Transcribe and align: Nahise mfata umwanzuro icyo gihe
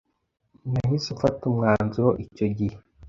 Nahise 0.71 1.09
mfata 1.17 1.41
umwanzuro 1.51 2.09
icyo 2.23 2.47
gihe 2.57 2.77